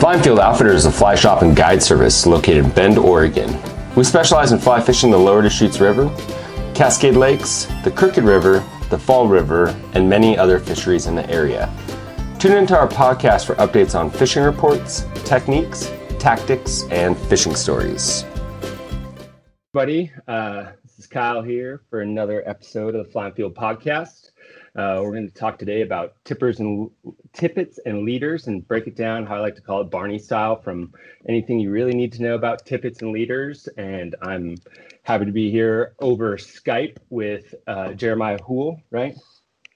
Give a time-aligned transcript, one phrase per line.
[0.00, 3.54] Fly Field Outfitter is a fly shop and guide service located in Bend, Oregon.
[3.94, 6.08] We specialize in fly fishing the lower Deschutes River,
[6.74, 11.70] Cascade Lakes, the Crooked River, the Fall River, and many other fisheries in the area.
[12.38, 18.24] Tune into our podcast for updates on fishing reports, techniques, tactics, and fishing stories.
[19.74, 24.29] Buddy, uh, this is Kyle here for another episode of the Fly and Field Podcast.
[24.76, 26.90] Uh, we're going to talk today about tippers and
[27.32, 30.56] tippets and leaders and break it down how I like to call it Barney style
[30.60, 30.92] from
[31.28, 33.68] anything you really need to know about tippets and leaders.
[33.76, 34.56] And I'm
[35.02, 39.16] happy to be here over Skype with uh, Jeremiah Houle, right?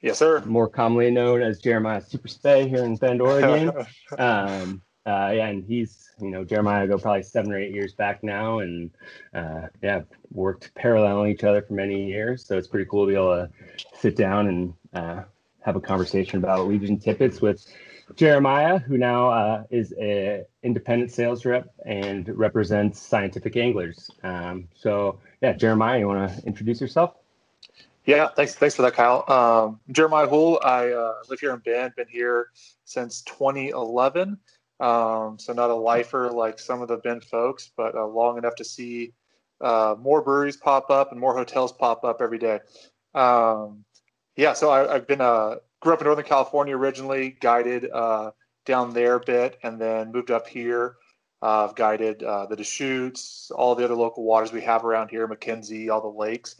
[0.00, 0.42] Yes, sir.
[0.44, 3.72] More commonly known as Jeremiah Super Spey here in Bend, Oregon.
[4.18, 8.22] um, uh, yeah, and he's, you know, Jeremiah go probably seven or eight years back
[8.22, 8.90] now, and
[9.34, 12.46] uh, yeah, worked parallel each other for many years.
[12.46, 13.50] So it's pretty cool to be able to
[13.98, 15.24] sit down and uh,
[15.60, 17.66] have a conversation about Legion Tippets with
[18.16, 24.10] Jeremiah, who now uh, is an independent sales rep and represents Scientific Anglers.
[24.22, 27.14] Um, so, yeah, Jeremiah, you want to introduce yourself?
[28.04, 28.54] Yeah, thanks.
[28.54, 29.24] Thanks for that, Kyle.
[29.28, 30.60] Um, Jeremiah Houle.
[30.62, 31.94] I uh, live here in Bend.
[31.96, 32.48] Been here
[32.84, 34.38] since 2011.
[34.80, 38.56] Um, so not a lifer like some of the Bend folks, but uh, long enough
[38.56, 39.14] to see
[39.62, 42.60] uh, more breweries pop up and more hotels pop up every day.
[43.14, 43.84] Um,
[44.36, 48.32] yeah, so I, have been uh, grew up in Northern California originally, guided uh,
[48.64, 50.96] down there a bit, and then moved up here.
[51.42, 55.28] Uh, I've guided uh, the Deschutes, all the other local waters we have around here,
[55.28, 56.56] McKenzie, all the lakes.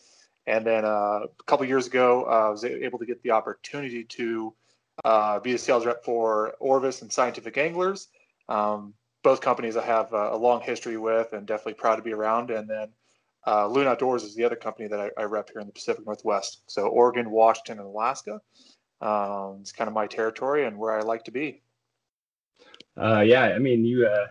[0.47, 4.55] And then uh, a couple years ago, I was able to get the opportunity to
[5.43, 8.09] be a sales rep for Orvis and Scientific Anglers.
[8.49, 12.51] Um, both companies I have a long history with and definitely proud to be around.
[12.51, 12.89] And then
[13.47, 16.07] uh, Loon Outdoors is the other company that I, I, rep here in the Pacific
[16.07, 16.63] Northwest.
[16.67, 18.41] So Oregon, Washington, and Alaska.
[19.01, 21.63] Um, it's kind of my territory and where I like to be.
[22.97, 24.27] Uh, yeah, I mean, you, uh,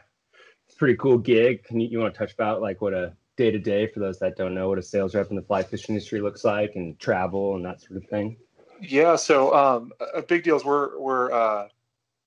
[0.65, 1.63] it's pretty cool gig.
[1.63, 4.19] Can you, you want to touch about like what a day to day for those
[4.19, 6.97] that don't know what a sales rep in the fly fishing industry looks like and
[6.99, 8.37] travel and that sort of thing?
[8.81, 11.67] Yeah, so um, a big deal is we're we're uh,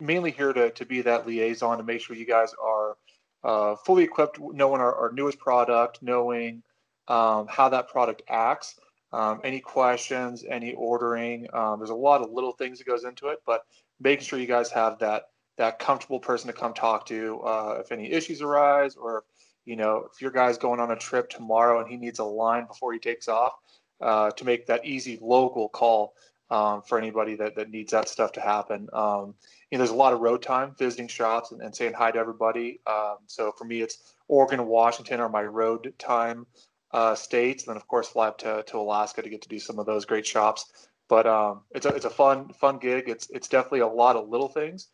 [0.01, 2.97] mainly here to to be that liaison to make sure you guys are
[3.45, 6.63] uh, fully equipped, knowing our, our newest product, knowing
[7.09, 8.77] um, how that product acts.
[9.13, 11.47] Um, any questions, any ordering.
[11.53, 13.65] Um, there's a lot of little things that goes into it, but
[14.01, 17.93] making sure you guys have that that comfortable person to come talk to uh, if
[17.93, 19.25] any issues arise, or
[19.65, 22.67] you know if your guy's going on a trip tomorrow and he needs a line
[22.67, 23.53] before he takes off,
[24.01, 26.15] uh, to make that easy local call
[26.51, 28.89] um, for anybody that, that needs that stuff to happen.
[28.93, 29.35] Um,
[29.71, 32.19] you know, there's a lot of road time visiting shops and, and saying hi to
[32.19, 32.81] everybody.
[32.87, 36.47] Um, so for me, it's Oregon Washington are my road time
[36.97, 39.59] uh, states, and then of course fly up to, to Alaska to get to do
[39.59, 40.89] some of those great shops.
[41.09, 43.05] But um, it's a it's a fun fun gig.
[43.07, 44.89] It's it's definitely a lot of little things,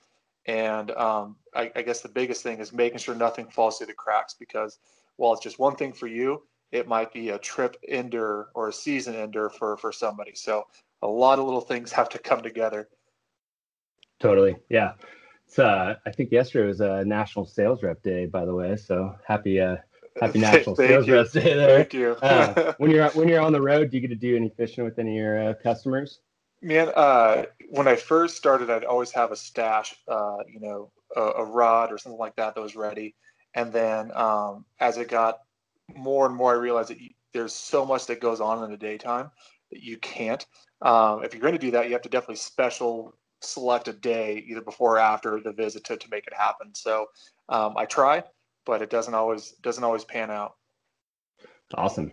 [0.47, 3.95] and um, I, I, guess the biggest thing is making sure nothing falls through the
[3.95, 4.79] cracks because
[5.17, 6.43] while it's just one thing for you,
[6.73, 10.33] it might be a trip ender or a season ender for for somebody.
[10.35, 10.67] So
[11.03, 12.89] a lot of little things have to come together.
[14.19, 14.95] Totally, yeah.
[15.47, 18.77] So uh, I think yesterday was a National Sales Rep Day, by the way.
[18.77, 19.77] So happy uh,
[20.21, 21.79] Happy National Sales Rep Day there.
[21.79, 22.13] Thank you.
[22.23, 24.85] uh, when you're when you're on the road, do you get to do any fishing
[24.85, 26.21] with any of your uh, customers?
[26.61, 31.21] Man, uh, when I first started, I'd always have a stash, uh, you know, a,
[31.21, 33.17] a, rod or something like that that was ready.
[33.55, 35.41] And then um, as it got
[35.93, 38.77] more and more, I realized that you, there's so much that goes on in the
[38.77, 39.33] daytime
[39.73, 40.47] that you can't.
[40.83, 44.45] Um, if you're going to do that, you have to definitely special select a day,
[44.47, 46.73] either before or after the visit, to, to make it happen.
[46.75, 47.07] So
[47.49, 48.23] um, I try
[48.65, 50.57] but it doesn't always doesn't always pan out.
[51.75, 52.13] Awesome.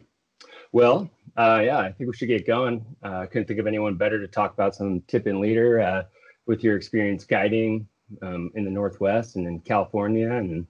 [0.72, 2.86] Well, uh, yeah, I think we should get going.
[3.02, 6.04] I uh, couldn't think of anyone better to talk about some tip and leader uh,
[6.46, 7.88] with your experience guiding
[8.22, 10.68] um, in the Northwest and in California, and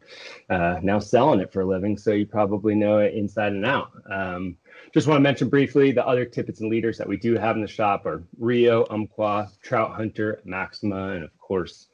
[0.50, 1.98] uh, now selling it for a living.
[1.98, 3.92] So you probably know it inside and out.
[4.10, 4.58] Um,
[4.94, 7.62] just want to mention briefly the other tippets and leaders that we do have in
[7.62, 11.88] the shop are Rio, Umpqua, Trout Hunter, Maxima, and of course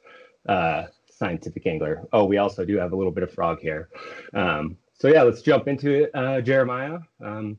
[0.48, 0.84] uh,
[1.16, 2.06] scientific angler.
[2.12, 3.88] Oh, we also do have a little bit of frog hair.
[4.34, 6.98] Um, so yeah, let's jump into it, uh, Jeremiah.
[7.24, 7.58] Um,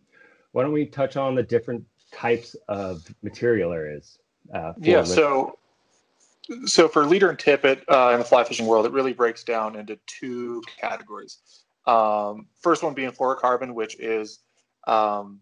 [0.51, 4.19] why don't we touch on the different types of material there is?
[4.53, 5.03] Uh, yeah.
[5.03, 5.57] So,
[6.65, 9.75] so for leader and tippet uh, in the fly fishing world, it really breaks down
[9.75, 11.39] into two categories.
[11.85, 14.39] Um, first one being fluorocarbon, which is
[14.87, 15.41] um,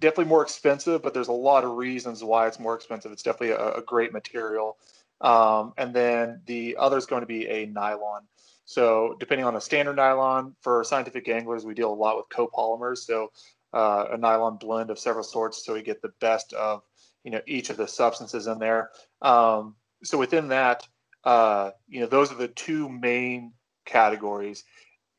[0.00, 3.12] definitely more expensive, but there's a lot of reasons why it's more expensive.
[3.12, 4.78] It's definitely a, a great material.
[5.20, 8.22] Um, and then the other is going to be a nylon.
[8.64, 12.98] So depending on a standard nylon, for scientific anglers, we deal a lot with copolymers.
[12.98, 13.32] So
[13.72, 16.82] uh, a nylon blend of several sorts, so we get the best of
[17.24, 18.90] you know each of the substances in there.
[19.22, 19.74] Um,
[20.04, 20.86] so within that,
[21.24, 23.52] uh, you know, those are the two main
[23.84, 24.64] categories.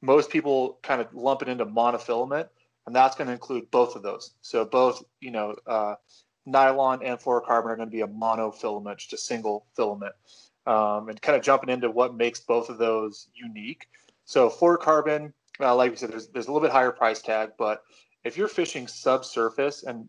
[0.01, 2.48] Most people kind of lump it into monofilament,
[2.88, 4.31] and that's going to include both of those.
[4.42, 5.96] So both, you know, uh,
[6.51, 10.13] nylon and fluorocarbon are going to be a monofilament, just a single filament.
[10.66, 13.88] Um, and kind of jumping into what makes both of those unique.
[14.25, 17.81] So fluorocarbon, uh, like we said, there's, there's a little bit higher price tag, but
[18.24, 20.07] if you're fishing subsurface, and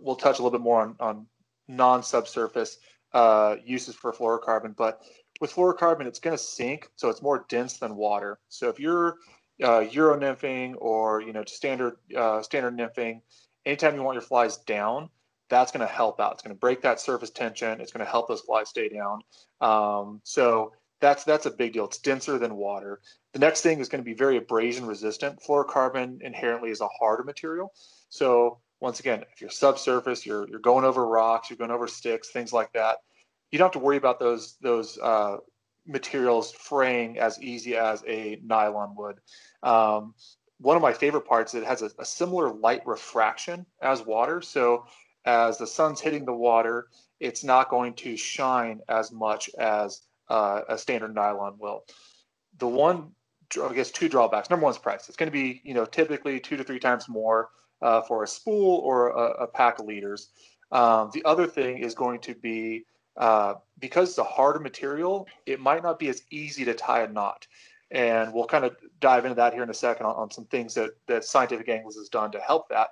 [0.00, 1.26] we'll touch a little bit more on, on
[1.68, 2.78] non-subsurface
[3.12, 5.02] uh, uses for fluorocarbon, but
[5.40, 8.38] with fluorocarbon, it's going to sink, so it's more dense than water.
[8.48, 9.16] So if you're
[9.62, 13.20] uh, euro nymphing or you know standard uh, standard nymphing,
[13.66, 15.10] anytime you want your flies down,
[15.52, 16.32] that's going to help out.
[16.32, 17.78] It's going to break that surface tension.
[17.78, 19.20] It's going to help those flies stay down.
[19.60, 21.84] Um, so that's that's a big deal.
[21.84, 23.00] It's denser than water.
[23.34, 25.40] The next thing is going to be very abrasion resistant.
[25.46, 27.70] Fluorocarbon inherently is a harder material.
[28.08, 32.30] So once again, if you're subsurface, you're you're going over rocks, you're going over sticks,
[32.30, 32.96] things like that.
[33.50, 35.36] You don't have to worry about those those uh,
[35.86, 39.16] materials fraying as easy as a nylon would.
[39.62, 40.14] Um,
[40.60, 44.40] one of my favorite parts, it has a, a similar light refraction as water.
[44.40, 44.86] So
[45.24, 46.88] as the sun's hitting the water,
[47.20, 51.84] it's not going to shine as much as uh, a standard nylon will.
[52.58, 53.12] The one,
[53.62, 54.50] I guess, two drawbacks.
[54.50, 55.08] Number one is price.
[55.08, 58.26] It's going to be, you know, typically two to three times more uh, for a
[58.26, 60.30] spool or a, a pack of leaders.
[60.72, 62.84] Um, the other thing is going to be
[63.16, 67.08] uh, because it's a harder material, it might not be as easy to tie a
[67.08, 67.46] knot.
[67.90, 70.72] And we'll kind of dive into that here in a second on, on some things
[70.74, 72.90] that, that Scientific Anglers has done to help that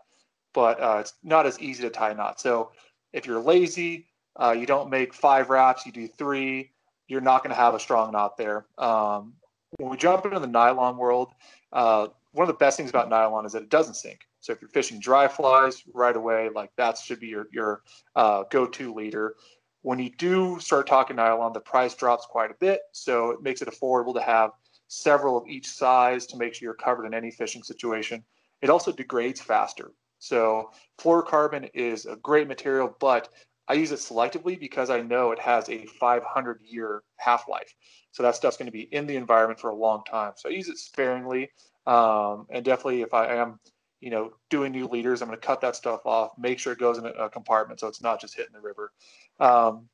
[0.53, 2.41] but uh, it's not as easy to tie a knot.
[2.41, 2.73] So
[3.13, 4.07] if you're lazy,
[4.37, 6.71] uh, you don't make five wraps, you do three,
[7.09, 8.67] you're not going to have a strong knot there.
[8.79, 9.35] Um,
[9.79, 11.33] when we jump into the nylon world,
[11.73, 14.21] uh, one of the best things about nylon is that it doesn't sink.
[14.41, 17.83] So if you're fishing dry flies right away, like that should be your, your
[18.17, 19.35] uh, go-to leader.
[19.83, 22.81] When you do start talking nylon, the price drops quite a bit.
[22.93, 24.51] So it makes it affordable to have
[24.89, 28.25] several of each size to make sure you're covered in any fishing situation.
[28.63, 29.93] It also degrades faster.
[30.21, 30.71] So
[31.01, 33.31] fluorocarbon is a great material, but
[33.67, 37.75] I use it selectively because I know it has a 500 year half life.
[38.13, 40.33] So that stuff's going to be in the environment for a long time.
[40.37, 41.51] So I use it sparingly.
[41.87, 43.59] Um, and definitely, if I am,
[44.01, 46.79] you know, doing new leaders, I'm going to cut that stuff off, make sure it
[46.79, 48.93] goes in a, compartment so it's not just hitting the river.
[49.39, 49.89] Um,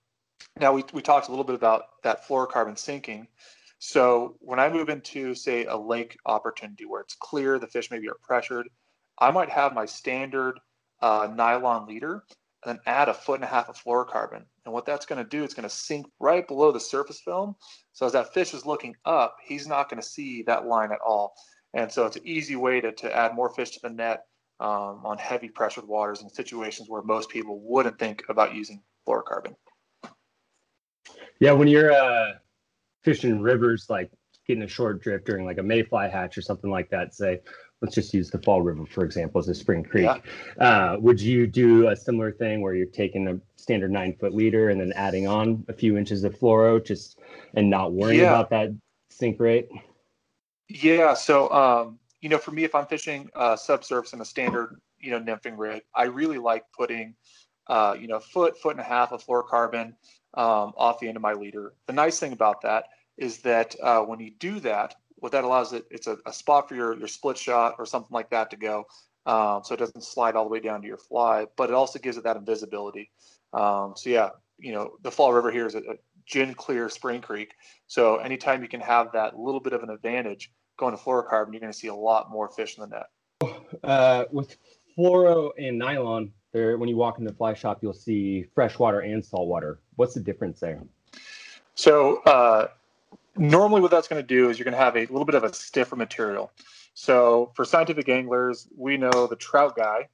[0.59, 3.29] now, we, we talked a little bit about that fluorocarbon sinking.
[3.79, 8.09] So when I move into, say, a lake opportunity where it's clear, the fish maybe
[8.09, 8.69] are pressured,
[9.19, 10.59] I might have my standard
[11.01, 12.25] uh, nylon leader
[12.65, 14.43] and then add a foot and a half of fluorocarbon.
[14.65, 17.55] And what that's going to do, it's going to sink right below the surface film.
[17.93, 20.99] So as that fish is looking up, he's not going to see that line at
[21.07, 21.35] all.
[21.75, 24.25] And so it's an easy way to, to add more fish to the net
[24.61, 29.55] um, on heavy pressured waters in situations where most people wouldn't think about using fluorocarbon.
[31.39, 32.33] Yeah, when you're uh,
[33.05, 34.11] fishing rivers, like
[34.47, 37.41] getting a short drift during like a mayfly hatch or something like that, say,
[37.83, 40.09] let's just use the Fall River for example as a Spring Creek.
[40.59, 40.65] Yeah.
[40.65, 44.71] Uh, would you do a similar thing where you're taking a standard nine foot leader
[44.71, 47.19] and then adding on a few inches of fluoro, just
[47.55, 48.31] and not worrying yeah.
[48.31, 48.71] about that
[49.11, 49.69] sink rate?
[50.69, 51.15] Yeah.
[51.15, 55.11] So um, you know, for me, if I'm fishing uh, subsurface in a standard you
[55.11, 57.15] know nymphing rig, I really like putting
[57.67, 59.93] uh, you know foot foot and a half of fluorocarbon
[60.35, 61.75] um, off the end of my leader.
[61.87, 62.87] The nice thing about that
[63.17, 66.69] is that uh, when you do that, what that allows it, it's a, a, spot
[66.69, 68.85] for your, your split shot or something like that to go.
[69.25, 71.99] Um, so it doesn't slide all the way down to your fly, but it also
[71.99, 73.11] gives it that invisibility.
[73.53, 75.95] Um, so yeah, you know, the Fall River here is a, a
[76.27, 77.53] gin clear spring creek.
[77.87, 81.61] So anytime you can have that little bit of an advantage going to fluorocarbon, you're
[81.61, 83.57] going to see a lot more fish in the net.
[83.83, 84.57] Uh, with
[84.97, 89.25] fluoro and nylon, there when you walk in the fly shop, you'll see freshwater and
[89.25, 89.81] saltwater.
[89.97, 90.83] What's the difference there?
[91.75, 92.69] So uh,
[93.39, 95.45] normally what that's going to do is you're going to have a little bit of
[95.45, 96.51] a stiffer material.
[96.95, 100.09] So for scientific anglers, we know the trout guy,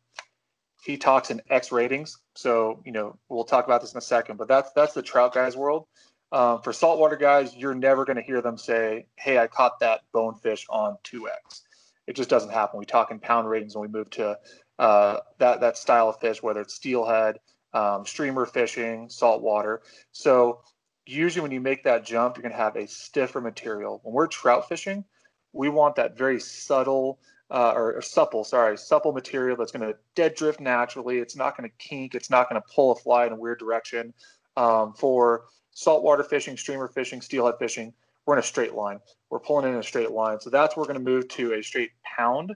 [0.83, 2.19] he talks in X ratings.
[2.35, 5.33] So, you know, we'll talk about this in a second, but that's that's the trout
[5.33, 5.87] guy's world.
[6.33, 10.01] Um, for saltwater guys, you're never going to hear them say, "Hey, I caught that
[10.13, 11.63] bonefish on 2x."
[12.07, 12.81] It just doesn't happen.
[12.81, 14.39] We talk in pound ratings when we move to
[14.79, 17.39] uh, that that style of fish, whether it's steelhead,
[17.75, 19.83] um, streamer fishing, saltwater.
[20.11, 20.63] So
[21.07, 24.01] usually when you make that jump, you're going to have a stiffer material.
[24.03, 25.05] When we're trout fishing,
[25.53, 27.19] we want that very subtle
[27.51, 31.19] uh, or, or, supple, sorry, supple material that's going to dead drift naturally.
[31.19, 32.15] It's not going to kink.
[32.15, 34.15] It's not going to pull a fly in a weird direction.
[34.57, 37.93] Um, for saltwater fishing, streamer fishing, steelhead fishing,
[38.25, 39.01] we're in a straight line.
[39.29, 40.41] We're pulling in a straight line.
[40.41, 42.55] So that's where we're going to move to a straight pound.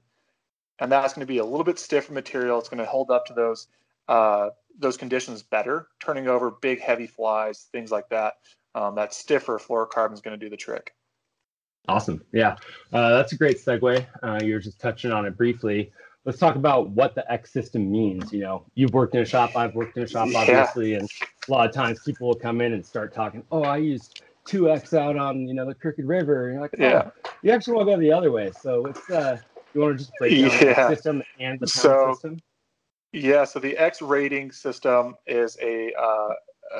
[0.78, 2.58] And that's going to be a little bit stiffer material.
[2.58, 3.68] It's going to hold up to those
[4.08, 8.34] uh, those conditions better, turning over big, heavy flies, things like that.
[8.74, 10.92] Um, that stiffer fluorocarbon is going to do the trick.
[11.88, 12.22] Awesome.
[12.32, 12.56] Yeah,
[12.92, 14.04] uh, that's a great segue.
[14.22, 15.92] Uh, you were just touching on it briefly.
[16.24, 18.32] Let's talk about what the X system means.
[18.32, 20.98] You know, you've worked in a shop, I've worked in a shop, obviously, yeah.
[20.98, 21.10] and
[21.48, 23.44] a lot of times people will come in and start talking.
[23.52, 26.46] Oh, I used two X out on you know the Crooked River.
[26.46, 27.10] And you're like, oh, yeah,
[27.42, 28.50] you actually want to go the other way.
[28.60, 29.38] So it's uh,
[29.74, 30.88] you want to just break down yeah.
[30.88, 32.40] the system and the so, system.
[33.16, 36.34] Yeah, so the X rating system is a uh,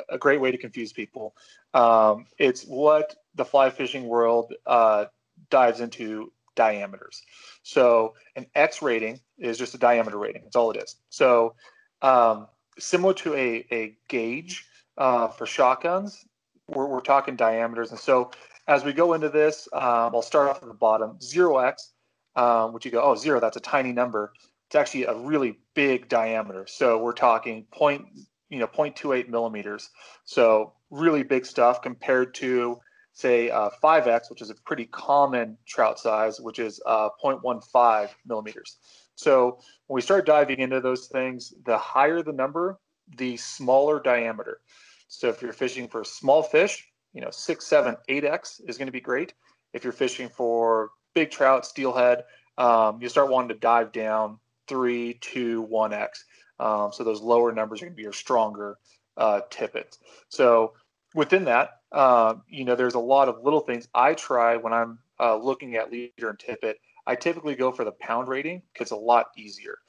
[0.09, 1.35] a great way to confuse people.
[1.73, 5.05] Um, it's what the fly fishing world uh,
[5.49, 7.23] dives into diameters.
[7.63, 10.43] So an X rating is just a diameter rating.
[10.43, 10.97] That's all it is.
[11.09, 11.55] So
[12.03, 14.63] um, similar to a, a gauge
[14.99, 16.23] uh, for shotguns,
[16.67, 17.89] we're, we're talking diameters.
[17.89, 18.29] And so
[18.67, 21.19] as we go into this, um, I'll start off at the bottom.
[21.19, 21.93] Zero X,
[22.35, 24.33] um, which you go, oh, zero, that's a tiny number.
[24.67, 26.65] It's actually a really big diameter.
[26.67, 28.05] So we're talking point,
[28.49, 29.89] you know, 0.28 millimeters.
[30.25, 32.79] So really big stuff compared to
[33.13, 38.77] say uh, 5x, which is a pretty common trout size, which is uh, 0.15 millimeters.
[39.15, 42.77] So when we start diving into those things, the higher the number,
[43.17, 44.59] the smaller diameter.
[45.07, 48.87] So if you're fishing for small fish, you know, six, seven, eight X is going
[48.87, 49.33] to be great.
[49.73, 52.25] If you're fishing for big trout, steelhead,
[52.57, 56.25] um, you start wanting to dive down three, two, one X.
[56.59, 58.77] Um, so those lower numbers are going to be your stronger
[59.15, 59.99] uh, tippets.
[60.29, 60.73] So
[61.13, 64.99] within that, uh, you know, there's a lot of little things I try when I'm
[65.19, 66.79] uh, looking at leader and tippet.
[67.05, 69.79] I typically go for the pound rating because it's a lot easier.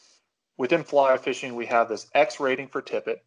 [0.56, 3.24] Within fly fishing, we have this X rating for tippet,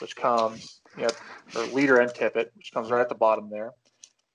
[0.00, 1.10] which comes, you know,
[1.56, 3.72] or leader and tippet, which comes right at the bottom there.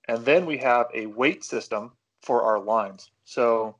[0.08, 1.92] And then we have a weight system
[2.22, 3.10] for our lines.
[3.24, 3.76] So,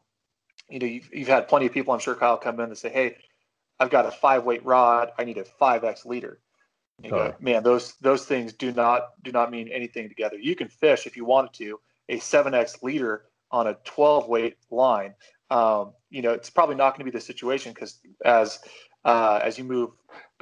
[0.69, 2.89] you know, you've, you've had plenty of people, I'm sure, Kyle, come in and say,
[2.89, 3.17] hey,
[3.79, 5.13] I've got a five weight rod.
[5.19, 6.41] I need a 5X leader.
[7.03, 10.39] You man, those those things do not do not mean anything together.
[10.39, 15.15] You can fish if you wanted to a 7x leader on a 12 weight line.
[15.51, 18.61] Um, you know, it's probably not going to be the situation because as
[19.05, 19.91] uh, as you move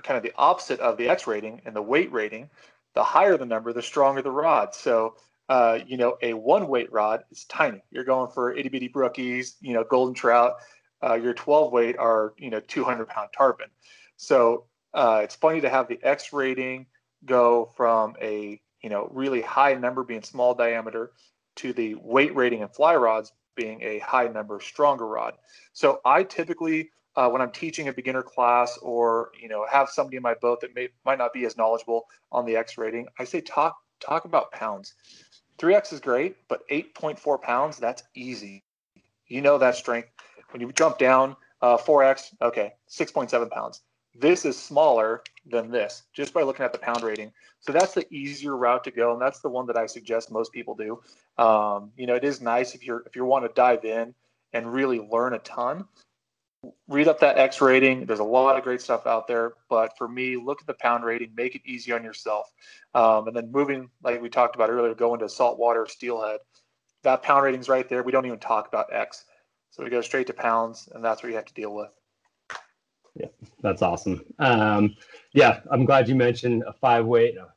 [0.02, 2.48] kind of the opposite of the X rating and the weight rating,
[2.94, 4.74] the higher the number, the stronger the rod.
[4.74, 5.16] So
[5.48, 7.82] uh, you know, a one weight rod is tiny.
[7.90, 10.54] You're going for itty bitty brookies, you know, golden trout.
[11.02, 13.68] Uh, your 12 weight are you know 200 pound tarpon.
[14.16, 16.86] So uh, it's funny to have the X rating
[17.26, 21.12] go from a you know really high number being small diameter
[21.56, 25.34] to the weight rating and fly rods being a high number stronger rod.
[25.72, 30.16] So I typically uh, when I'm teaching a beginner class or you know have somebody
[30.16, 33.24] in my boat that may might not be as knowledgeable on the X rating, I
[33.24, 34.94] say talk talk about pounds.
[35.58, 38.64] 3X is great, but 8.4 pounds that's easy.
[39.28, 40.08] You know that strength.
[40.50, 43.82] When you jump down uh, 4X, okay, 6.7 pounds.
[44.14, 47.32] This is smaller than this just by looking at the pound rating.
[47.60, 50.52] So that's the easier route to go, and that's the one that I suggest most
[50.52, 51.00] people do.
[51.42, 54.14] Um, you know, it is nice if you're if you want to dive in
[54.52, 55.86] and really learn a ton.
[56.88, 58.06] Read up that X rating.
[58.06, 61.04] There's a lot of great stuff out there, but for me, look at the pound
[61.04, 62.52] rating, make it easy on yourself,
[62.94, 66.40] um, and then moving like we talked about earlier, go into saltwater steelhead.
[67.02, 68.02] That pound rating's right there.
[68.02, 69.24] We don't even talk about X,
[69.70, 71.90] so we go straight to pounds, and that's what you have to deal with.
[73.14, 73.28] Yeah,
[73.60, 74.24] that's awesome.
[74.38, 74.94] Um,
[75.32, 77.36] yeah, I'm glad you mentioned a five weight.
[77.36, 77.48] A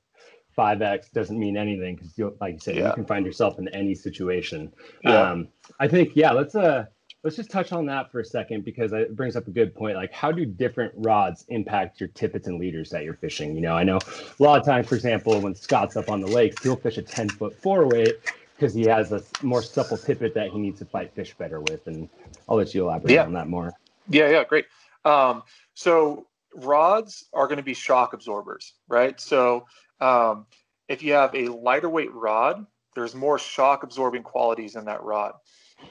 [0.58, 2.88] Five X doesn't mean anything because, like you said, yeah.
[2.88, 4.74] you can find yourself in any situation.
[5.04, 5.22] Yeah.
[5.22, 5.50] Um,
[5.80, 6.86] I think, yeah, let's uh,
[7.24, 9.96] let's just touch on that for a second because it brings up a good point.
[9.96, 13.56] Like, how do different rods impact your tippets and leaders that you're fishing?
[13.56, 16.28] You know, I know a lot of times, for example, when Scott's up on the
[16.28, 18.16] lakes, he'll fish a 10 foot four weight
[18.56, 21.88] because he has a more supple tippet that he needs to fight fish better with.
[21.88, 22.10] And
[22.48, 23.24] I'll let you elaborate yeah.
[23.24, 23.74] on that more.
[24.10, 24.66] Yeah, yeah, great.
[25.06, 25.44] Um,
[25.74, 29.20] so rods are going to be shock absorbers, right?
[29.20, 29.66] So
[30.02, 30.46] um,
[30.88, 35.34] if you have a lighter weight rod, there's more shock absorbing qualities in that rod.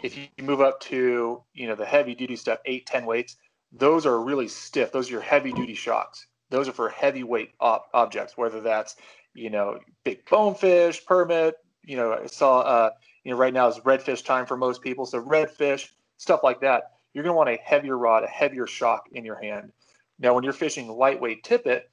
[0.03, 3.37] If you move up to you know the heavy duty stuff, eight, 10 weights,
[3.73, 4.93] those are really stiff.
[4.93, 6.27] Those are your heavy duty shocks.
[6.51, 8.97] Those are for heavyweight ob- objects, whether that's
[9.35, 11.57] you know big bonefish, permit.
[11.85, 12.91] You know, I saw uh,
[13.25, 15.89] you know right now is redfish time for most people, so redfish
[16.19, 19.41] stuff like that you're going to want a heavier rod, a heavier shock in your
[19.43, 19.73] hand.
[20.19, 21.91] Now, when you're fishing lightweight tippet,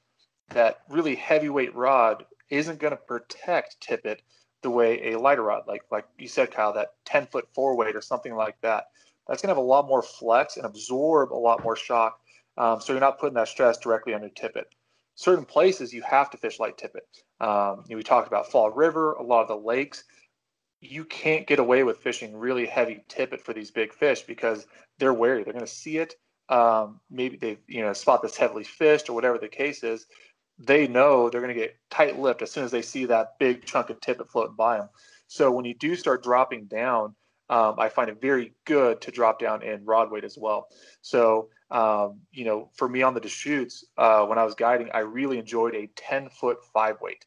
[0.50, 4.22] that really heavyweight rod isn't going to protect tippet
[4.64, 7.96] the way a lighter rod, like like you said, Kyle, that 10 foot four weight
[7.96, 8.88] or something like that,
[9.28, 12.20] that's going to have a lot more flex and absorb a lot more shock.
[12.58, 14.68] Um, so you're not putting that stress directly on your tippet.
[15.16, 17.08] Certain places you have to fish light tippet.
[17.40, 20.04] Um, you know, we talked about Fall River, a lot of the lakes
[20.84, 24.68] you can't get away with fishing really heavy tippet for these big fish because
[25.00, 25.44] they're wary.
[25.44, 26.16] They're going to see it.
[26.50, 30.06] Um, maybe they, you know, spot that's heavily fished or whatever the case is.
[30.66, 33.66] They know they're going to get tight lipped as soon as they see that big
[33.66, 34.90] chunk of tippet floating by them.
[35.28, 37.16] So when you do start dropping down,
[37.50, 40.68] um, I find it very good to drop down in rod weight as well.
[41.02, 45.00] So, um, you know, for me on the Deschutes, uh, when I was guiding, I
[45.00, 47.26] really enjoyed a 10 foot five weight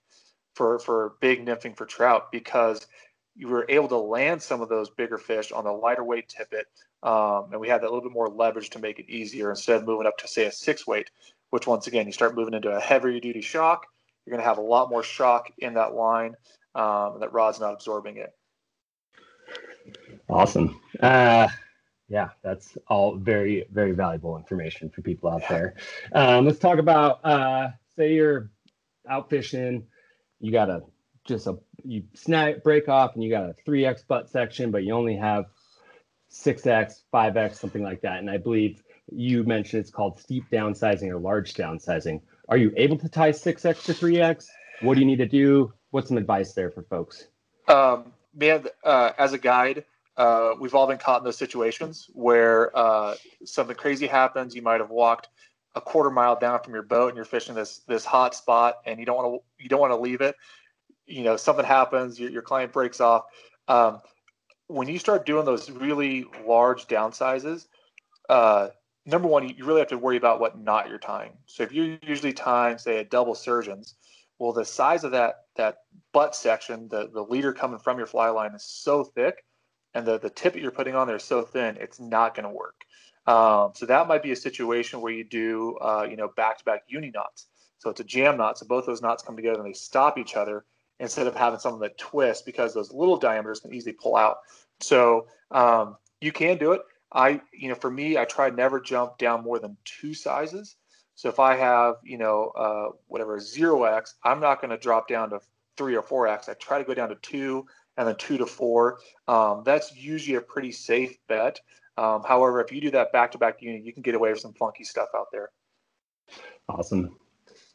[0.55, 2.87] for, for big nymphing for trout because
[3.35, 6.66] you were able to land some of those bigger fish on the lighter weight tippet.
[7.02, 9.87] Um, and we had that little bit more leverage to make it easier instead of
[9.87, 11.11] moving up to, say, a six weight,
[11.50, 13.87] which once again, you start moving into a heavier duty shock.
[14.25, 16.35] You're going to have a lot more shock in that line,
[16.75, 18.33] um, and that rod's not absorbing it.
[20.29, 20.81] Awesome.
[20.99, 21.49] Uh,
[22.09, 25.75] yeah, that's all very, very valuable information for people out there.
[26.12, 28.50] Um, let's talk about uh, say you're
[29.09, 29.87] out fishing,
[30.41, 30.83] you got a
[31.25, 34.95] just a you snap break off and you got a 3x butt section, but you
[34.95, 35.47] only have
[36.33, 38.19] 6x, 5x, something like that.
[38.19, 38.83] And I believe
[39.13, 42.21] you mentioned it's called steep downsizing or large downsizing.
[42.49, 44.47] Are you able to tie 6x to 3x?
[44.81, 45.73] What do you need to do?
[45.91, 47.29] What's some advice there for folks?
[47.69, 49.85] Um, man, uh, as a guide,
[50.17, 54.55] uh, we've all been caught in those situations where uh, something crazy happens.
[54.55, 55.29] You might have walked
[55.75, 58.99] a quarter mile down from your boat and you're fishing this this hot spot and
[58.99, 60.35] you don't want to you don't want to leave it.
[61.07, 63.25] You know something happens, your, your client breaks off.
[63.69, 64.01] Um,
[64.69, 67.67] when you start doing those really large downsizes,
[68.29, 68.69] uh,
[69.07, 71.33] number one, you really have to worry about what knot you're tying.
[71.47, 73.95] So if you're usually tying, say, a double surgeons,
[74.39, 75.79] well, the size of that that
[76.13, 79.45] butt section, the the leader coming from your fly line is so thick
[79.97, 82.45] and the, the tip that you're putting on there is so thin, it's not going
[82.45, 82.85] to work.
[83.27, 87.11] Um, so that might be a situation where you do, uh, you know, back-to-back uni
[87.11, 87.47] knots.
[87.79, 88.59] So it's a jam knot.
[88.59, 90.67] So both those knots come together and they stop each other
[91.01, 94.37] instead of having something that twists because those little diameters can easily pull out.
[94.81, 96.83] So um, you can do it.
[97.13, 100.77] I, you know, for me, I try never jump down more than two sizes.
[101.15, 105.09] So if I have, you know, uh, whatever zero X, I'm not going to drop
[105.09, 105.41] down to
[105.77, 106.49] three or four X.
[106.49, 108.99] I try to go down to two and then two to four.
[109.27, 111.61] Um, that's usually a pretty safe bet.
[111.97, 114.41] Um, however, if you do that back to back unit, you can get away with
[114.41, 115.50] some funky stuff out there.
[116.69, 117.17] Awesome.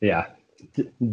[0.01, 0.27] Yeah.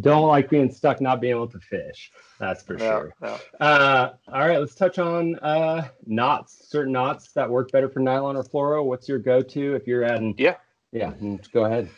[0.01, 2.11] Don't like being stuck not being able to fish.
[2.39, 3.13] That's for No, sure.
[3.21, 3.37] no.
[3.59, 6.69] Uh, all right, let's touch on uh, knots.
[6.69, 8.83] Certain knots that work better for nylon or fluoro.
[8.85, 10.35] What's your go-to if you're adding?
[10.37, 10.55] Yeah.
[10.91, 11.11] Yeah.
[11.11, 11.89] mm, Go ahead.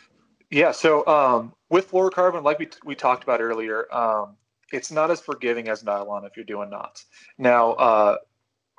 [0.50, 0.72] Yeah.
[0.72, 4.36] So um, with fluorocarbon, like we, we talked about earlier, um,
[4.72, 7.06] it's not as forgiving as nylon if you're doing knots.
[7.38, 8.16] Now, uh,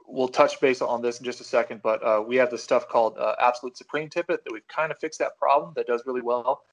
[0.08, 2.88] we'll touch base on this in just a second, but uh, we have this stuff
[2.90, 6.22] called uh, Absolute Supreme Tippet that we've kind of fixed that problem that does really
[6.22, 6.64] well.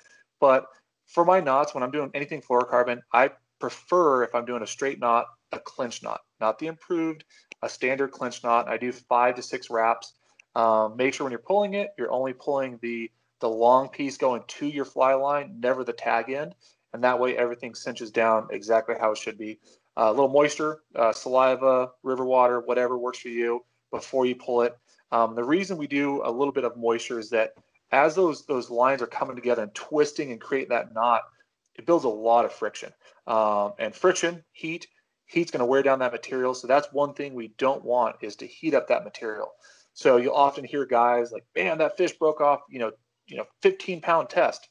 [0.40, 0.66] But
[1.10, 5.00] for my knots, when I'm doing anything fluorocarbon, I prefer if I'm doing a straight
[5.00, 7.24] knot, a clinch knot, not the improved,
[7.62, 8.68] a standard clinch knot.
[8.68, 10.14] I do five to six wraps.
[10.54, 14.42] Um, make sure when you're pulling it, you're only pulling the the long piece going
[14.46, 16.54] to your fly line, never the tag end,
[16.92, 19.58] and that way everything cinches down exactly how it should be.
[19.96, 24.62] Uh, a little moisture, uh, saliva, river water, whatever works for you before you pull
[24.62, 24.76] it.
[25.10, 27.54] Um, the reason we do a little bit of moisture is that
[27.92, 31.22] as those those lines are coming together and twisting and creating that knot,
[31.74, 32.92] it builds a lot of friction.
[33.26, 34.86] Um, and friction, heat,
[35.26, 36.54] heat's going to wear down that material.
[36.54, 39.52] So that's one thing we don't want is to heat up that material.
[39.92, 42.92] So you'll often hear guys like, "Man, that fish broke off," you know,
[43.26, 44.68] you know, 15 pound test.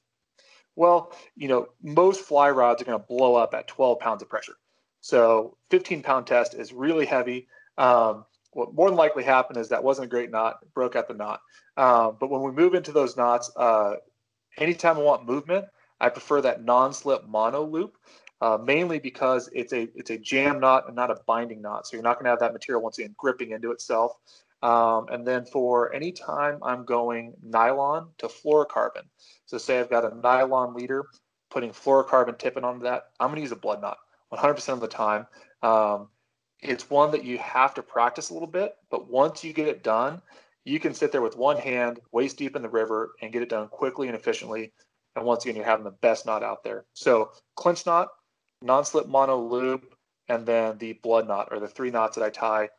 [0.75, 4.29] Well, you know, most fly rods are going to blow up at 12 pounds of
[4.29, 4.55] pressure.
[5.01, 7.47] So 15 pound test is really heavy.
[7.77, 11.13] Um, what more than likely happened is that wasn't a great knot, broke at the
[11.13, 11.41] knot.
[11.77, 13.95] Um, but when we move into those knots, uh,
[14.57, 15.65] anytime I want movement,
[15.99, 17.97] I prefer that non-slip mono loop,
[18.41, 21.87] uh, mainly because it's a it's a jam knot and not a binding knot.
[21.87, 24.13] So you're not going to have that material once again gripping into itself.
[24.61, 29.03] Um, and then for any time I'm going nylon to fluorocarbon.
[29.45, 31.05] So say I've got a nylon leader,
[31.49, 33.97] putting fluorocarbon tippet onto that, I'm going to use a blood knot
[34.33, 35.27] 100% of the time.
[35.63, 36.09] Um,
[36.61, 39.83] it's one that you have to practice a little bit, but once you get it
[39.83, 40.21] done,
[40.65, 43.49] you can sit there with one hand, waist deep in the river, and get it
[43.49, 44.73] done quickly and efficiently.
[45.15, 46.85] And once again, you're having the best knot out there.
[46.93, 48.09] So clinch knot,
[48.61, 49.95] non-slip mono loop,
[50.27, 52.69] and then the blood knot are the three knots that I tie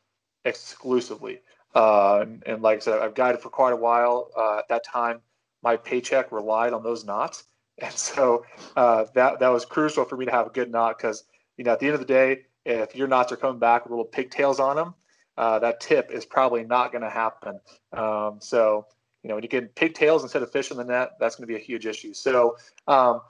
[0.44, 1.40] exclusively.
[1.74, 4.30] Uh, and, and, like I said, I've guided for quite a while.
[4.36, 5.20] Uh, at that time,
[5.62, 7.44] my paycheck relied on those knots,
[7.78, 8.44] and so
[8.76, 11.24] uh, that that was crucial for me to have a good knot because
[11.56, 13.90] you know at the end of the day, if your knots are coming back with
[13.90, 14.94] little pigtails on them,
[15.36, 17.60] uh, that tip is probably not going to happen.
[17.92, 18.86] Um, so
[19.22, 21.52] you know when you get pigtails instead of fish in the net, that's going to
[21.52, 22.12] be a huge issue.
[22.14, 23.20] So um,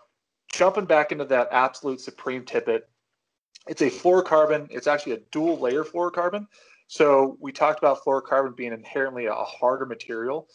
[0.53, 2.89] jumping back into that absolute supreme tippet,
[3.67, 4.69] it's a fluorocarbon.
[4.71, 6.47] It's actually a dual layer fluorocarbon.
[6.89, 10.49] So we talked about fluorocarbon being inherently a harder material.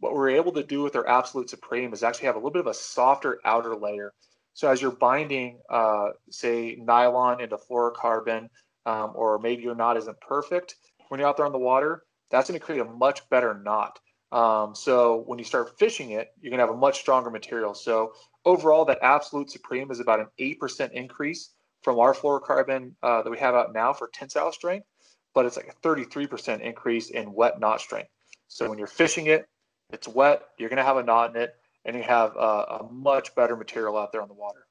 [0.00, 2.60] What we're able to do with our Absolute Supreme is actually have a little bit
[2.60, 4.14] of a softer outer layer.
[4.54, 8.48] So as you're binding, uh, say, nylon into fluorocarbon,
[8.84, 10.76] um, or maybe your knot isn't perfect
[11.08, 13.98] when you're out there on the water, that's going to create a much better knot.
[14.32, 17.74] Um, so when you start fishing it, you're going to have a much stronger material.
[17.74, 18.14] So
[18.46, 21.50] overall, that Absolute Supreme is about an 8% increase
[21.82, 24.86] from our fluorocarbon uh, that we have out now for tensile strength,
[25.34, 28.08] but it's like a 33% increase in wet knot strength.
[28.48, 29.46] So when you're fishing it,
[29.90, 32.88] it's wet, you're going to have a knot in it, and you have a, a
[32.90, 34.66] much better material out there on the water.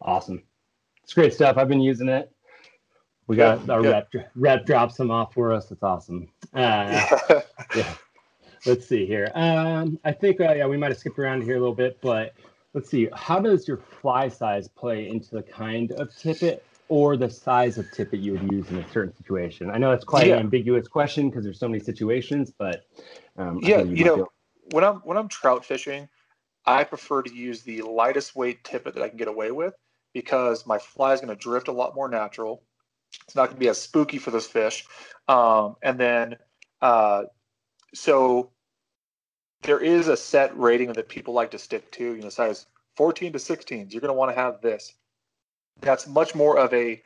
[0.00, 0.42] Awesome.
[1.02, 1.56] It's great stuff.
[1.56, 2.30] I've been using it.
[3.26, 5.70] We got our rep, rep drop some off for us.
[5.70, 6.28] It's awesome.
[6.52, 7.18] Uh,
[7.76, 7.94] yeah.
[8.66, 9.30] Let's see here.
[9.34, 12.34] Um, I think uh, yeah, we might have skipped around here a little bit, but
[12.72, 13.08] let's see.
[13.14, 17.90] How does your fly size play into the kind of tippet or the size of
[17.92, 19.70] tippet you would use in a certain situation?
[19.70, 20.34] I know it's quite yeah.
[20.34, 22.84] an ambiguous question because there's so many situations, but
[23.36, 24.28] um, yeah, you, you know,
[24.72, 26.08] when I'm when I'm trout fishing,
[26.66, 29.74] I prefer to use the lightest weight tippet that I can get away with
[30.12, 32.62] because my fly is going to drift a lot more natural.
[33.26, 34.84] It's not going to be as spooky for those fish,
[35.28, 36.36] um, and then
[36.80, 37.24] uh,
[37.94, 38.50] so
[39.62, 42.14] there is a set rating that people like to stick to.
[42.14, 43.92] You know, size 14 to 16s.
[43.92, 44.94] You're going to want to have this.
[45.80, 47.02] That's much more of a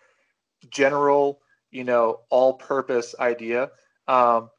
[0.71, 1.41] general,
[1.71, 3.71] you know, all-purpose idea.
[4.09, 4.51] Um,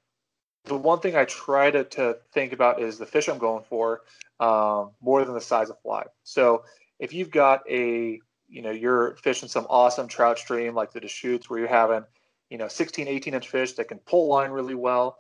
[0.70, 4.02] the one thing I try to, to think about is the fish I'm going for
[4.40, 6.04] um, more than the size of fly.
[6.24, 6.64] So
[7.00, 11.50] if you've got a, you know, you're fishing some awesome trout stream like the Deschutes
[11.50, 12.04] where you're having,
[12.50, 15.18] you know, 16, 18 inch fish that can pull line really well.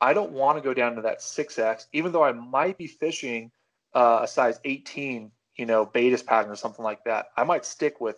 [0.00, 3.50] I don't want to go down to that 6X, even though I might be fishing
[3.94, 7.26] uh, a size 18, you know, Baetis pattern or something like that.
[7.36, 8.16] I might stick with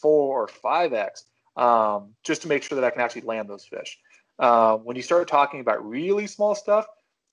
[0.00, 1.24] 4 or 5X
[1.56, 3.98] um, just to make sure that I can actually land those fish.
[4.38, 6.86] Uh, when you start talking about really small stuff,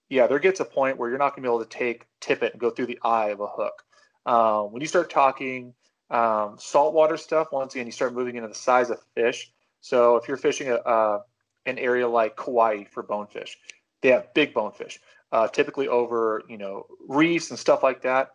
[0.09, 2.53] yeah, there gets a point where you're not going to be able to take tippet
[2.53, 3.83] and go through the eye of a hook.
[4.25, 5.73] Uh, when you start talking
[6.09, 9.51] um, saltwater stuff, once again, you start moving into the size of fish.
[9.81, 11.19] So if you're fishing a,
[11.65, 13.57] an area like Kauai for bonefish,
[14.01, 14.99] they have big bonefish,
[15.31, 18.29] uh, typically over you know reefs and stuff like that.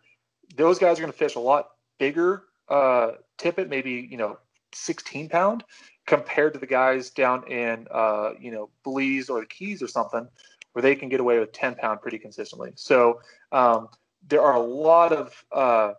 [0.55, 4.37] Those guys are going to fish a lot bigger uh, tippet, maybe you know
[4.73, 5.63] 16 pound,
[6.05, 10.27] compared to the guys down in uh, you know Belize or the Keys or something,
[10.73, 12.71] where they can get away with 10 pound pretty consistently.
[12.75, 13.89] So um,
[14.27, 15.93] there are a lot of uh,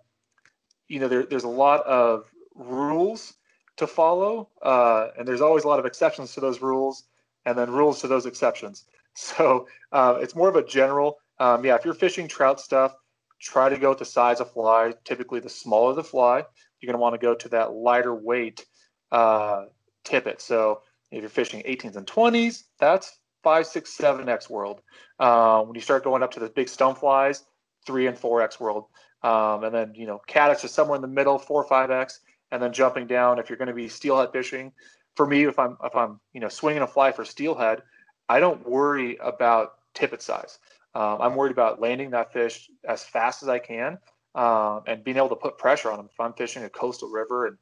[0.88, 3.34] you know there, there's a lot of rules
[3.76, 7.04] to follow, uh, and there's always a lot of exceptions to those rules,
[7.46, 8.84] and then rules to those exceptions.
[9.14, 11.18] So uh, it's more of a general.
[11.40, 12.94] Um, yeah, if you're fishing trout stuff,
[13.40, 14.94] try to go with the size of fly.
[15.04, 16.44] Typically, the smaller the fly,
[16.80, 18.64] you're going to want to go to that lighter weight
[19.12, 19.64] uh,
[20.04, 20.40] tippet.
[20.40, 24.80] So if you're fishing 18s and 20s, that's five, six, seven X world.
[25.18, 27.44] Uh, when you start going up to the big stone flies,
[27.86, 28.86] three and four X world.
[29.22, 32.20] Um, and then, you know, caddis is somewhere in the middle, four, five X.
[32.52, 34.72] And then jumping down, if you're going to be steelhead fishing,
[35.16, 37.82] for me, if I'm, if I'm, you know, swinging a fly for steelhead,
[38.28, 40.58] I don't worry about tippet size.
[40.94, 43.98] Um, I'm worried about landing that fish as fast as I can
[44.34, 46.08] um, and being able to put pressure on them.
[46.10, 47.56] If I'm fishing a coastal river and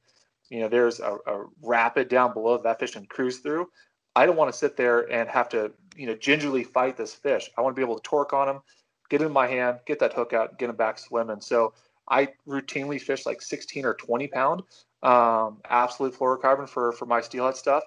[0.51, 3.69] you know there's a, a rapid down below that fish can cruise through,
[4.17, 7.51] I don't want to sit there and have to you know gingerly fight this fish.
[7.57, 8.61] I want to be able to torque on them,
[9.09, 11.41] get in my hand, get that hook out, get them back swimming.
[11.41, 11.75] So
[12.09, 14.63] I routinely fish like 16 or 20 pound
[15.03, 17.85] um, absolute fluorocarbon for for my steelhead stuff.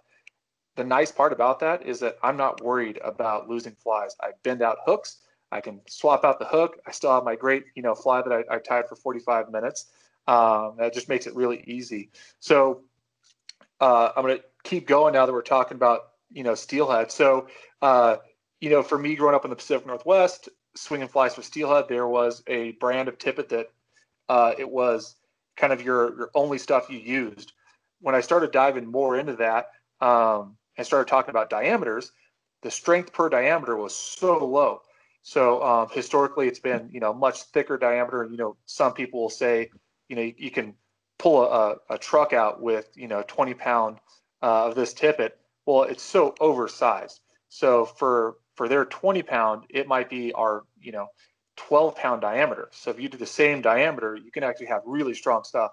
[0.76, 4.16] The nice part about that is that I'm not worried about losing flies.
[4.22, 5.18] I bend out hooks.
[5.52, 6.80] I can swap out the hook.
[6.88, 9.88] I still have my great, you know, fly that I, I tied for 45 minutes.
[10.28, 12.10] Um, that just makes it really easy.
[12.40, 12.84] So
[13.80, 17.12] uh, I'm going to keep going now that we're talking about, you know, steelhead.
[17.12, 17.48] So,
[17.82, 18.18] uh,
[18.62, 22.08] you know, for me growing up in the Pacific Northwest, swinging flies for steelhead, there
[22.08, 23.72] was a brand of tippet that
[24.30, 25.16] uh, it was
[25.58, 27.54] kind of your, your only stuff you used.
[28.00, 32.12] When I started diving more into that um, and started talking about diameters,
[32.62, 34.82] the strength per diameter was so low
[35.24, 38.28] so um, historically, it's been you know much thicker diameter.
[38.30, 39.70] You know, some people will say,
[40.08, 40.74] you know, you, you can
[41.20, 43.98] pull a, a, truck out with you know 20 pound
[44.42, 45.38] uh, of this tippet.
[45.66, 47.20] Well, it's so oversized.
[47.50, 51.08] So for for their 20 pound, it might be our you know
[51.58, 52.70] 12 pound diameter.
[52.72, 55.72] So if you do the same diameter, you can actually have really strong stuff.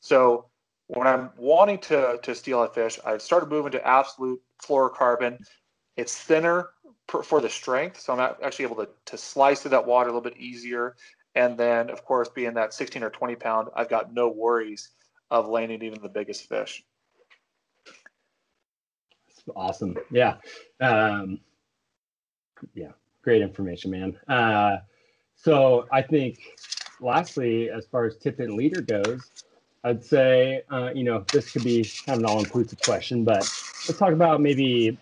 [0.00, 0.46] So
[0.88, 5.38] when I'm wanting to to a fish, I've started moving to absolute fluorocarbon.
[5.96, 6.70] It's thinner,
[7.10, 8.00] for the strength.
[8.00, 10.96] So I'm actually able to, to slice through that water a little bit easier.
[11.34, 14.90] And then, of course, being that 16 or 20 pound, I've got no worries
[15.30, 16.84] of landing even the biggest fish.
[19.54, 19.96] Awesome.
[20.10, 20.36] Yeah.
[20.80, 21.40] Um,
[22.74, 22.92] yeah.
[23.22, 24.18] Great information, man.
[24.28, 24.78] Uh,
[25.36, 26.38] so I think
[27.00, 29.30] lastly, as far as tip and leader goes,
[29.82, 33.40] I'd say, uh, you know, this could be kind of an all-inclusive question, but
[33.88, 34.98] let's talk about maybe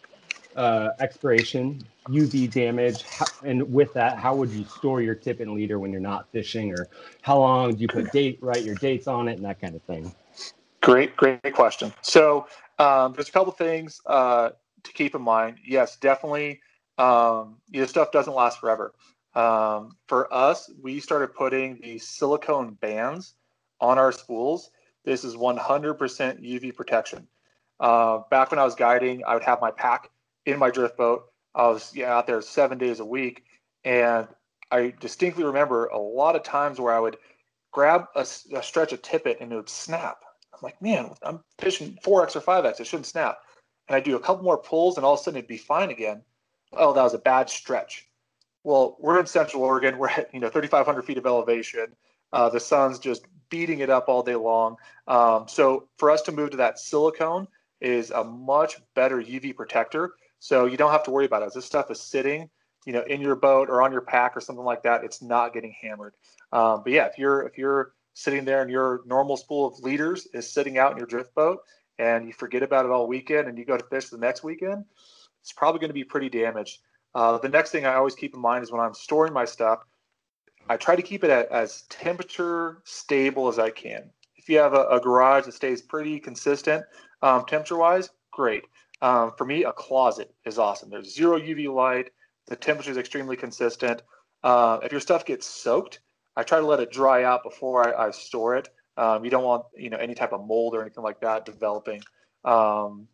[0.59, 5.53] uh, expiration, UV damage, how, and with that, how would you store your tip and
[5.53, 6.88] leader when you're not fishing, or
[7.23, 9.83] how long do you put date, write your dates on it, and that kind of
[9.83, 10.12] thing?
[10.81, 11.92] Great, great question.
[12.03, 12.49] So
[12.81, 14.51] um, there's a couple things uh,
[14.83, 15.59] to keep in mind.
[15.64, 16.61] Yes, definitely,
[16.99, 18.94] um, you know, stuff doesn't last forever.
[19.35, 23.35] Um, for us, we started putting the silicone bands
[23.81, 24.71] on our spools.
[25.05, 25.57] This is 100%
[25.97, 27.29] UV protection.
[27.79, 30.11] Uh, back when I was guiding, I would have my pack
[30.48, 31.24] in my drift boat.
[31.54, 33.44] I was yeah, out there seven days a week,
[33.84, 34.26] and
[34.70, 37.18] I distinctly remember a lot of times where I would
[37.72, 40.22] grab a, a stretch of tippet and it would snap.
[40.52, 42.80] I'm like, man, I'm fishing 4x or 5x.
[42.80, 43.38] It shouldn't snap.
[43.88, 45.90] And I do a couple more pulls, and all of a sudden it'd be fine
[45.90, 46.22] again.
[46.72, 48.06] Oh, that was a bad stretch.
[48.64, 49.98] Well, we're in Central Oregon.
[49.98, 51.87] We're at you know 3,500 feet of elevation.
[52.32, 54.76] Uh, the sun's just beating it up all day long.
[55.06, 57.48] Um, so for us to move to that silicone
[57.80, 60.12] is a much better UV protector.
[60.40, 61.53] So you don't have to worry about it.
[61.55, 62.48] This stuff is sitting,
[62.87, 65.53] you know, in your boat or on your pack or something like that, it's not
[65.53, 66.14] getting hammered.
[66.53, 70.27] Um, but yeah, if you're if you're sitting there and your normal spool of leaders
[70.35, 71.61] is sitting out in your drift boat
[71.98, 74.85] and you forget about it all weekend and you go to fish the next weekend,
[75.40, 76.81] it's probably going to be pretty damaged.
[77.14, 79.81] Uh, the next thing I always keep in mind is when I'm storing my stuff,
[80.68, 84.11] I try to keep it at, as temperature stable as I can.
[84.37, 86.85] If you have a, a garage that stays pretty consistent
[87.22, 88.64] um, temperature wise, great.
[89.00, 90.90] Um, for me, a closet is awesome.
[90.90, 92.11] There's zero UV light.
[92.46, 94.02] The temperature is extremely consistent.
[94.42, 96.00] Uh, if your stuff gets soaked,
[96.37, 98.68] I try to let it dry out before I, I store it.
[98.96, 102.02] Um, you don't want you know any type of mold or anything like that developing.
[102.44, 103.06] Um,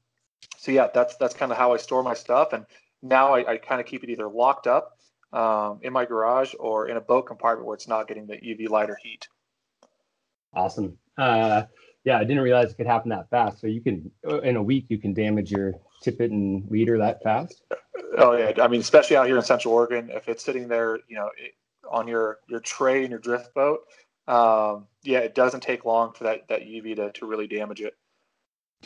[0.57, 2.53] so yeah, that's that's kind of how I store my stuff.
[2.53, 2.65] And
[3.03, 4.99] now I, I kind of keep it either locked up
[5.33, 8.69] um, in my garage or in a boat compartment where it's not getting the UV
[8.69, 9.29] light or heat.
[10.55, 10.99] Awesome.
[11.19, 11.65] Uh,
[12.05, 13.61] yeah, I didn't realize it could happen that fast.
[13.61, 17.23] So you can, uh, in a week, you can damage your tippet and leader that
[17.23, 17.63] fast.
[18.19, 21.17] Oh yeah, I mean, especially out here in Central Oregon, if it's sitting there, you
[21.17, 21.31] know,
[21.91, 23.81] on your your tray in your drift boat,
[24.29, 27.95] um, yeah, it doesn't take long for that that UV to to really damage it.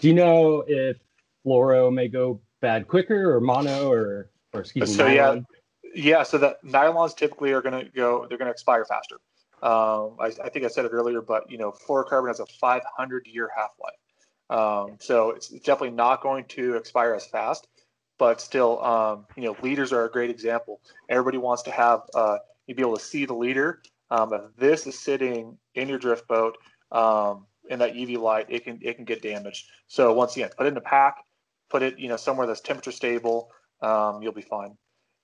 [0.00, 0.96] Do you know if
[1.44, 4.94] fluoro may go bad quicker or mono or or excuse me?
[4.94, 5.46] So nylon?
[5.94, 6.22] yeah, yeah.
[6.22, 8.26] So the nylons typically are going to go.
[8.28, 9.16] They're going to expire faster.
[9.62, 13.26] Um, I, I, think I said it earlier, but you know, fluorocarbon has a 500
[13.26, 13.94] year half life.
[14.50, 17.66] Um, so it's definitely not going to expire as fast,
[18.18, 20.80] but still, um, you know, leaders are a great example.
[21.08, 23.82] Everybody wants to have uh, you be able to see the leader.
[24.10, 26.56] Um, if this is sitting in your drift boat
[26.92, 29.66] um, in that UV light, it can it can get damaged.
[29.88, 31.16] So once again, put it in a pack,
[31.68, 33.50] put it you know somewhere that's temperature stable.
[33.82, 34.76] Um, you'll be fine.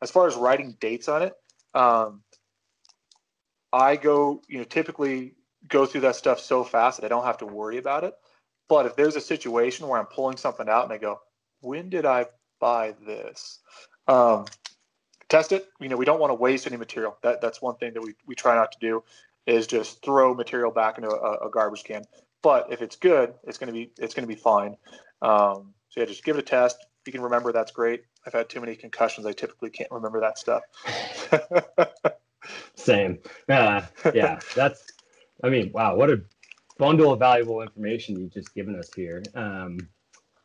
[0.03, 1.33] As far as writing dates on it,
[1.75, 2.23] um,
[3.75, 5.35] I go you know typically
[5.69, 8.15] go through that stuff so fast that I don't have to worry about it.
[8.69, 11.21] But if there's a situation where I'm pulling something out and I go,
[11.61, 12.27] when did I
[12.61, 13.59] buy this?
[14.07, 14.47] Um,
[15.29, 15.67] test it.
[15.81, 17.17] You know, we don't want to waste any material.
[17.23, 19.03] That that's one thing that we, we try not to do
[19.47, 22.05] is just throw material back into a, a garbage can.
[22.43, 24.77] But if it's good, it's gonna be it's gonna be fine.
[25.23, 26.79] Um, so yeah, just give it a test.
[26.81, 28.05] If you can remember, that's great.
[28.27, 29.27] I've had too many concussions.
[29.27, 30.63] I typically can't remember that stuff.
[32.75, 33.19] Same.
[33.49, 33.83] Uh,
[34.15, 34.87] yeah, that's.
[35.43, 36.23] I mean, wow, what a
[36.79, 39.23] bundle of valuable information you've just given us here.
[39.35, 39.79] Um,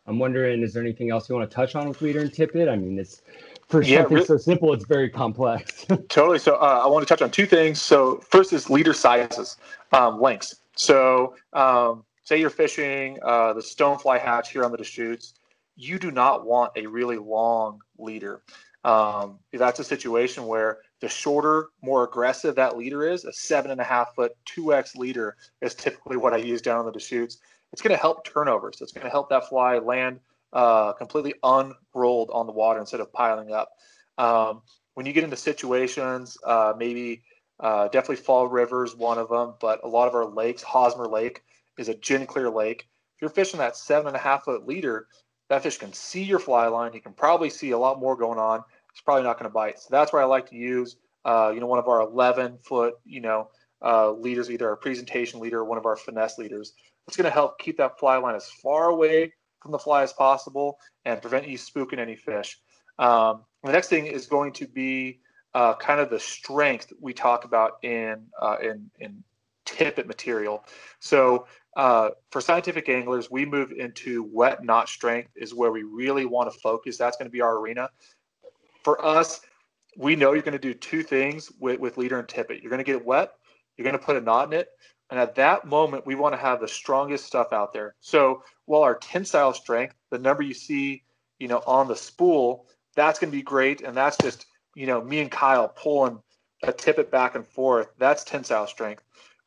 [0.05, 2.67] I'm wondering, is there anything else you want to touch on with leader and tippet?
[2.67, 3.21] I mean, it's
[3.67, 5.85] for yeah, something really, so simple, it's very complex.
[6.09, 6.39] totally.
[6.39, 7.79] So uh, I want to touch on two things.
[7.79, 9.57] So first is leader sizes,
[9.93, 10.55] um, lengths.
[10.75, 15.35] So um, say you're fishing uh, the stonefly hatch here on the Deschutes,
[15.75, 18.41] you do not want a really long leader.
[18.83, 23.79] Um, that's a situation where the shorter, more aggressive that leader is, a seven and
[23.79, 27.39] a half foot, 2x leader is typically what I use down on the Deschutes.
[27.71, 28.81] It's going to help turnovers.
[28.81, 30.19] It's going to help that fly land
[30.53, 33.69] uh, completely unrolled on the water instead of piling up.
[34.17, 34.61] Um,
[34.95, 37.23] when you get into situations, uh, maybe
[37.59, 41.07] uh, definitely Fall River is one of them, but a lot of our lakes, Hosmer
[41.07, 41.43] Lake
[41.77, 42.87] is a gin clear lake.
[43.15, 45.07] If you're fishing that seven and a half foot leader,
[45.49, 46.93] that fish can see your fly line.
[46.93, 48.63] He can probably see a lot more going on.
[48.99, 49.79] It's probably not going to bite.
[49.79, 52.95] So that's where I like to use, uh, you know, one of our 11 foot,
[53.05, 53.47] you know,
[53.81, 56.73] uh, leaders, either our presentation leader or one of our finesse leaders.
[57.07, 59.31] It's going to help keep that fly line as far away
[59.61, 62.59] from the fly as possible and prevent you spooking any fish.
[62.97, 65.21] Um, the next thing is going to be
[65.53, 69.23] uh, kind of the strength we talk about in uh, in, in
[69.65, 70.65] tippet material.
[70.99, 76.25] So uh, for scientific anglers, we move into wet knot strength is where we really
[76.25, 76.97] want to focus.
[76.97, 77.89] That's going to be our arena.
[78.83, 79.41] For us,
[79.97, 82.61] we know you're going to do two things with, with leader and tippet.
[82.61, 83.33] You're going to get wet.
[83.77, 84.69] You're going to put a knot in it.
[85.09, 87.95] And at that moment, we want to have the strongest stuff out there.
[87.99, 91.03] So while our tensile strength, the number you see,
[91.39, 93.81] you know, on the spool, that's going to be great.
[93.81, 96.21] And that's just, you know, me and Kyle pulling
[96.63, 97.87] a tippet back and forth.
[97.97, 99.03] That's tensile strength.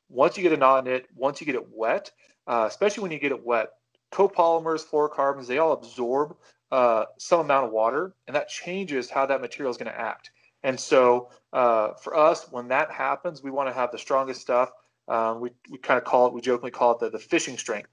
[0.09, 2.11] Once you get a knot in it, once you get it wet,
[2.47, 3.71] uh, especially when you get it wet,
[4.13, 6.37] copolymers, fluorocarbons, they all absorb
[6.73, 10.31] uh, some amount of water, and that changes how that material is going to act.
[10.65, 14.71] And so uh, for us, when that happens, we want to have the strongest stuff.
[15.07, 17.91] Um, we we kind of call it, we jokingly call it the, the fishing strength.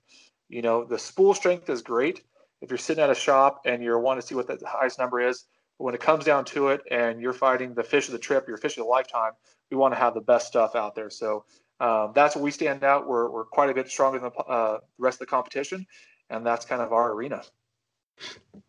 [0.48, 2.24] You know, the spool strength is great
[2.62, 5.20] if you're sitting at a shop and you're wanting to see what the highest number
[5.20, 5.46] is.
[5.78, 8.48] But when it comes down to it, and you're fighting the fish of the trip,
[8.48, 9.32] your fish of the lifetime,
[9.72, 11.10] we want to have the best stuff out there.
[11.10, 11.46] So
[11.80, 13.08] um, that's where we stand out.
[13.08, 15.86] We're, we're quite a bit stronger than the, uh, the rest of the competition,
[16.30, 17.42] and that's kind of our arena.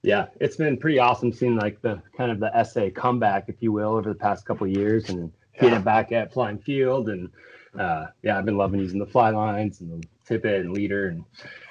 [0.02, 3.72] Yeah, it's been pretty awesome seeing like the kind of the SA comeback, if you
[3.72, 5.78] will, over the past couple years, and getting yeah.
[5.80, 7.10] back at Fly and Field.
[7.10, 7.30] And
[7.78, 11.24] uh, yeah, I've been loving using the fly lines and the tippet and leader and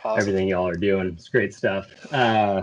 [0.04, 0.20] awesome.
[0.20, 1.08] everything y'all are doing.
[1.08, 1.88] It's great stuff.
[2.14, 2.62] Uh,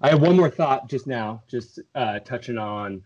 [0.00, 3.02] I have one more thought just now, just uh, touching on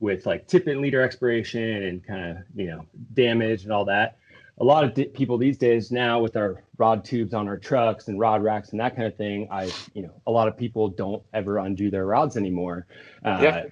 [0.00, 2.84] with like tippet leader expiration and kind of you know
[3.14, 4.18] damage and all that
[4.60, 8.08] a lot of di- people these days now with our rod tubes on our trucks
[8.08, 10.88] and rod racks and that kind of thing i you know a lot of people
[10.88, 12.86] don't ever undo their rods anymore.
[13.24, 13.64] Uh, yeah.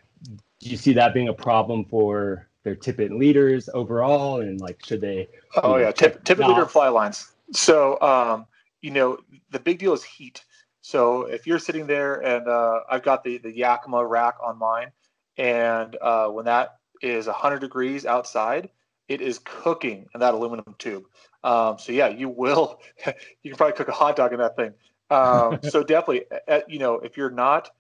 [0.61, 4.40] do you see that being a problem for their tippet leaders overall?
[4.40, 5.29] And like should they
[5.62, 5.92] oh know, yeah.
[5.92, 7.33] Tip, tippet leader fly lines.
[7.53, 8.47] So um,
[8.83, 9.19] you know
[9.51, 10.45] the big deal is heat.
[10.81, 14.92] So if you're sitting there and uh, i've got the the yakima rack on mine
[15.37, 18.71] and uh, when that is 100 degrees outside
[19.09, 21.05] it is cooking in that aluminum tube.
[21.44, 22.81] Um, so yeah, you will.
[23.42, 24.72] you can probably cook a hot dog in that thing.
[25.11, 27.70] Um, so definitely, at, you know, if you're not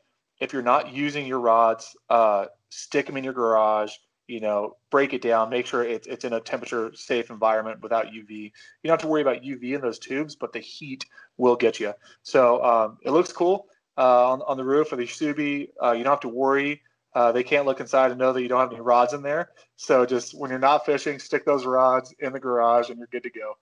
[0.40, 3.92] if you're not using your rods, uh, stick them in your garage.
[4.28, 5.50] You know, break it down.
[5.50, 8.30] Make sure it's it's in a temperature safe environment without UV.
[8.30, 8.50] You
[8.84, 11.94] don't have to worry about UV in those tubes, but the heat will get you.
[12.22, 13.66] So um, it looks cool
[13.96, 15.68] uh, on on the roof of the Subie.
[15.80, 16.82] Uh, you don't have to worry
[17.16, 19.48] uh, they can't look inside and know that you don't have any rods in there.
[19.76, 23.22] So just when you're not fishing, stick those rods in the garage and you're good
[23.22, 23.56] to go.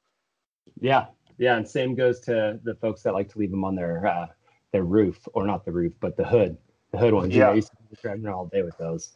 [0.81, 1.07] Yeah,
[1.39, 4.27] yeah, and same goes to the folks that like to leave them on their uh,
[4.73, 6.57] their roof or not the roof, but the hood,
[6.91, 7.33] the hood ones.
[7.33, 9.13] Yeah, you know, used to driving all day with those.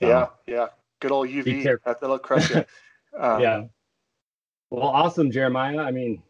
[0.00, 0.68] So, yeah, yeah,
[1.00, 1.78] good old UV.
[1.84, 2.64] That'll crush you.
[3.18, 3.64] Um, yeah.
[4.70, 5.80] Well, awesome, Jeremiah.
[5.80, 6.22] I mean,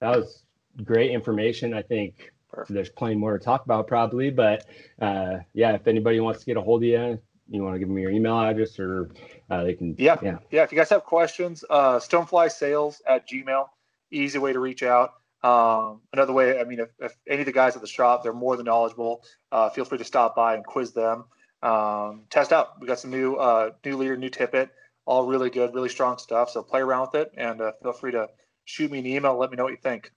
[0.00, 0.44] that was
[0.82, 1.74] great information.
[1.74, 2.74] I think Perfect.
[2.74, 4.66] There's plenty more to talk about probably, but
[5.00, 7.88] uh, yeah, if anybody wants to get a hold of you, you want to give
[7.88, 9.10] me your email address or
[9.50, 9.94] uh, they can.
[9.98, 10.62] Yeah, yeah, yeah.
[10.62, 13.68] If you guys have questions, uh, Stonefly Sales at Gmail,
[14.10, 15.14] easy way to reach out.
[15.42, 18.32] Um, another way, I mean, if, if, any of the guys at the shop, they're
[18.32, 19.24] more than knowledgeable.
[19.50, 21.24] Uh, feel free to stop by and quiz them.
[21.62, 22.80] Um, test out.
[22.80, 24.70] We got some new uh, new leader, new tippet,
[25.06, 26.50] all really good, really strong stuff.
[26.50, 28.28] So play around with it and uh, feel free to
[28.64, 29.36] shoot me an email.
[29.36, 30.12] Let me know what you think.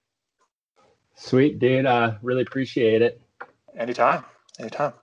[1.15, 1.85] Sweet, dude.
[1.85, 3.21] Uh, really appreciate it.
[3.77, 4.23] Anytime.
[4.59, 4.93] Anytime.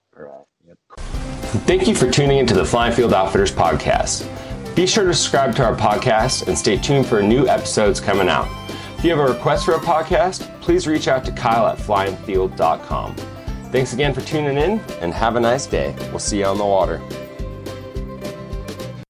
[0.66, 0.78] Yep.
[1.66, 4.26] Thank you for tuning into the Fly and Field Outfitters podcast.
[4.76, 8.48] Be sure to subscribe to our podcast and stay tuned for new episodes coming out.
[8.98, 13.16] If you have a request for a podcast, please reach out to Kyle at flyandfield.com.
[13.72, 15.94] Thanks again for tuning in and have a nice day.
[16.10, 17.00] We'll see you on the water.